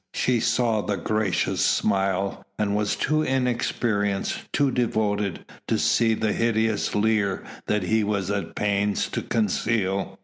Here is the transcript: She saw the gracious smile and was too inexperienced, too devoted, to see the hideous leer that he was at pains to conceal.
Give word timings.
She 0.15 0.39
saw 0.39 0.81
the 0.81 0.97
gracious 0.97 1.61
smile 1.63 2.43
and 2.57 2.75
was 2.75 2.95
too 2.95 3.21
inexperienced, 3.21 4.51
too 4.51 4.71
devoted, 4.71 5.45
to 5.67 5.77
see 5.77 6.15
the 6.15 6.33
hideous 6.33 6.95
leer 6.95 7.43
that 7.67 7.83
he 7.83 8.03
was 8.03 8.31
at 8.31 8.55
pains 8.55 9.07
to 9.09 9.21
conceal. 9.21 10.17